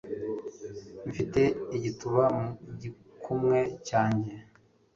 Mfite 1.09 1.41
igituba 1.77 2.23
mu 2.37 2.47
gikumwe 2.81 3.59
cyanjye 3.87 4.31